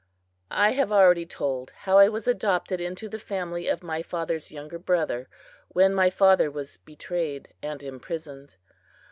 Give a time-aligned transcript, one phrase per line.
[0.49, 4.79] I have already told how I was adopted into the family of my father's younger
[4.79, 5.29] brother,
[5.67, 8.55] when my father was betrayed and imprisoned.